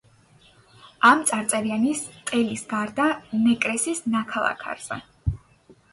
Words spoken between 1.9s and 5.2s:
სტელის გარდა ნეკრესის ნაქალაქარზე.